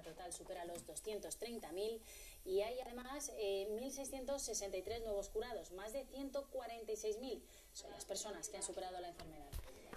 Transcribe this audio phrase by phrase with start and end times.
[0.00, 2.00] total supera los 230.000
[2.44, 8.62] y hay además 1.663 eh, nuevos curados, más de 146.000 son las personas que han
[8.62, 9.50] superado la enfermedad.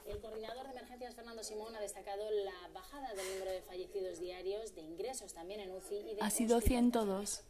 [0.05, 4.75] El coordinador de emergencias, Fernando Simón, ha destacado la bajada del número de fallecidos diarios,
[4.75, 6.21] de ingresos también en UCI y de...
[6.21, 7.41] Ha sido 102.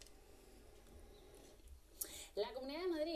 [2.35, 3.14] La Comunidad de Madrid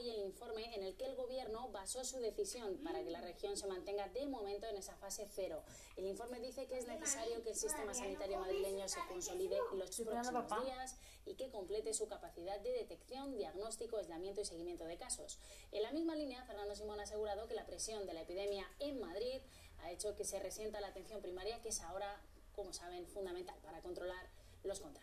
[0.00, 3.56] hoy el informe en el que el Gobierno basó su decisión para que la región
[3.56, 5.62] se mantenga de momento en esa fase cero.
[5.96, 10.62] El informe dice que es necesario que el sistema sanitario madrileño se consolide los próximos
[10.62, 15.38] días y que complete su capacidad de detección, diagnóstico, aislamiento y seguimiento de casos.
[15.70, 19.00] En la misma línea, Fernando Simón ha asegurado que la presión de la epidemia en
[19.00, 19.40] Madrid
[19.82, 22.20] ha hecho que se resienta la atención primaria, que es ahora,
[22.54, 24.28] como saben, fundamental para controlar
[24.64, 24.99] los contagios.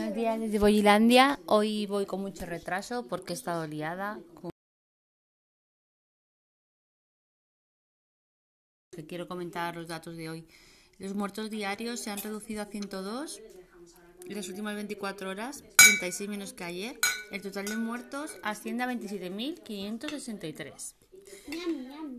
[0.00, 1.38] Buenos días desde Boyilandia.
[1.44, 4.18] Hoy voy con mucho retraso porque he estado liada.
[9.06, 10.48] Quiero comentar los datos de hoy.
[10.98, 13.42] Los muertos diarios se han reducido a 102
[14.26, 16.98] en las últimas 24 horas, 36 menos que ayer.
[17.30, 20.94] El total de muertos asciende a 27.563.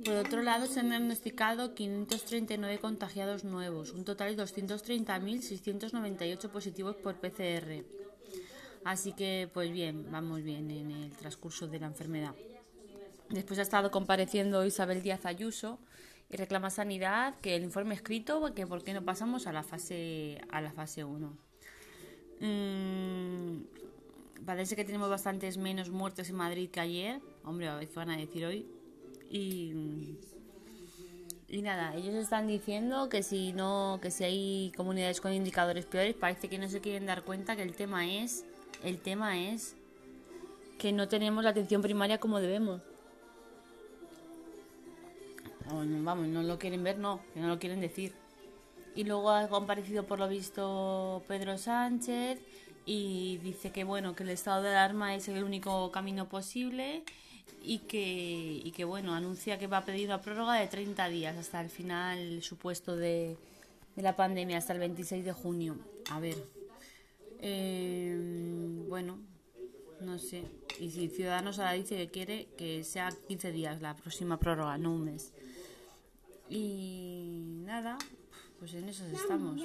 [0.03, 7.15] Por otro lado, se han diagnosticado 539 contagiados nuevos, un total de 230.698 positivos por
[7.15, 7.83] PCR.
[8.83, 12.33] Así que, pues bien, vamos bien en el transcurso de la enfermedad.
[13.29, 15.79] Después ha estado compareciendo Isabel Díaz Ayuso
[16.29, 20.41] y reclama Sanidad que el informe escrito, que por qué no pasamos a la fase
[20.49, 21.37] a la fase 1.
[22.41, 23.63] Mm,
[24.45, 27.21] parece que tenemos bastantes menos muertes en Madrid que ayer.
[27.43, 28.65] Hombre, van a decir hoy,
[29.31, 30.17] y,
[31.47, 36.15] y nada, ellos están diciendo que si no, que si hay comunidades con indicadores peores,
[36.15, 38.43] parece que no se quieren dar cuenta que el tema es,
[38.83, 39.77] el tema es
[40.77, 42.81] que no tenemos la atención primaria como debemos.
[45.69, 48.13] vamos, no lo quieren ver, no, que no lo quieren decir.
[48.95, 52.41] Y luego ha comparecido por lo visto Pedro Sánchez
[52.85, 57.03] y dice que bueno, que el estado de alarma es el único camino posible
[57.63, 61.37] y que, y que bueno, anuncia que va a pedir una prórroga de 30 días
[61.37, 63.37] hasta el final supuesto de,
[63.95, 65.77] de la pandemia, hasta el 26 de junio.
[66.09, 66.37] A ver,
[67.39, 68.15] eh,
[68.87, 69.19] bueno,
[69.99, 70.43] no sé.
[70.79, 74.93] Y si Ciudadanos ahora dice que quiere que sea 15 días la próxima prórroga, no
[74.93, 75.33] un mes.
[76.49, 77.97] Y nada,
[78.59, 79.59] pues en eso estamos.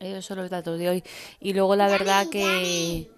[0.00, 1.04] Esos son los datos de hoy.
[1.40, 3.10] Y luego la verdad que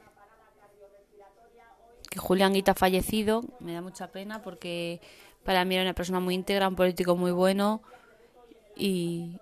[2.17, 5.01] Julián Guita ha fallecido, me da mucha pena porque
[5.45, 7.83] para mí era una persona muy íntegra, un político muy bueno
[8.77, 9.39] y,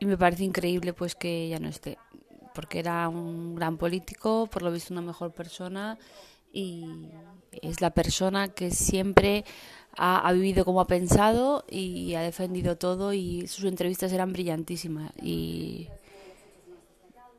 [0.00, 1.96] me parece increíble pues que ya no esté,
[2.54, 5.96] porque era un gran político, por lo visto una mejor persona
[6.52, 7.08] y
[7.52, 9.44] es la persona que siempre
[9.96, 15.12] ha, ha, vivido como ha pensado y ha defendido todo y sus entrevistas eran brillantísimas.
[15.22, 15.88] Y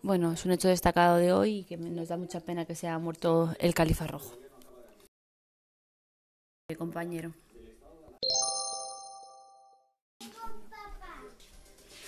[0.02, 2.88] bueno, es un hecho destacado de hoy y que nos da mucha pena que se
[2.88, 4.38] haya muerto el califa rojo
[6.78, 7.34] compañero.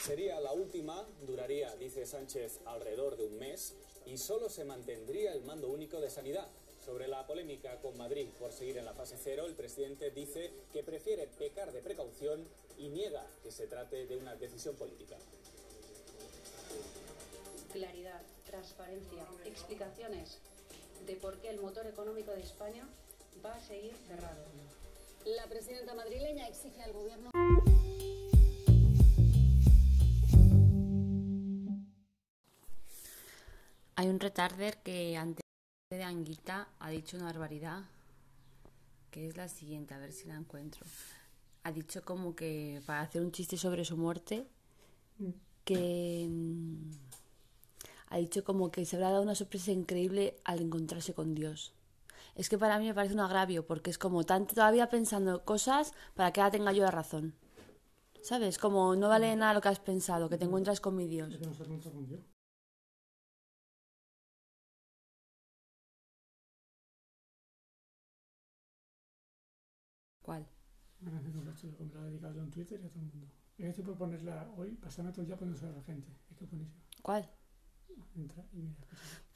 [0.06, 3.74] Sería la última, duraría, dice Sánchez, alrededor de un mes
[4.06, 6.48] y solo se mantendría el mando único de sanidad.
[6.86, 10.84] Sobre la polémica con Madrid por seguir en la fase cero, el presidente dice que
[10.84, 12.48] prefiere pecar de precaución
[12.78, 15.16] y niega que se trate de una decisión política.
[17.74, 20.38] Claridad, transparencia, explicaciones
[21.08, 22.88] de por qué el motor económico de España
[23.44, 24.46] va a seguir cerrado.
[25.26, 27.32] La presidenta madrileña exige al gobierno.
[33.96, 35.42] Hay un retarder que antes
[35.90, 37.84] de Anguita ha dicho una barbaridad,
[39.10, 40.86] que es la siguiente, a ver si la encuentro.
[41.64, 44.46] Ha dicho como que para hacer un chiste sobre su muerte,
[45.64, 46.92] que mm,
[48.10, 51.74] ha dicho como que se habrá dado una sorpresa increíble al encontrarse con Dios
[52.36, 55.94] es que para mí me parece un agravio, porque es como tanto todavía pensando cosas
[56.16, 57.34] para que ahora tenga yo la razón.
[58.22, 58.58] ¿Sabes?
[58.58, 61.40] Como no vale nada lo que has pensado, que te encuentras con mi Dios.
[70.22, 70.46] ¿Cuál?
[71.00, 73.28] Que he de comprar dedicado en Twitter y a todo el mundo.
[73.60, 76.12] Es que por ponerla hoy, pasarme todo el día poniéndose a la gente.
[76.30, 76.82] Es que buenísimo.
[77.02, 77.30] ¿Cuál?
[78.16, 78.88] Entra y mira.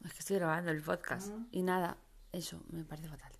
[0.03, 1.31] Es que estoy grabando el podcast.
[1.31, 1.47] Ah.
[1.51, 1.97] Y nada,
[2.31, 3.31] eso me parece fatal.